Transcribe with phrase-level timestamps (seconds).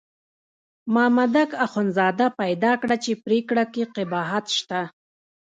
[0.93, 4.81] مامدک اخندزاده پیدا کړه چې پرېکړه کې قباحت شته.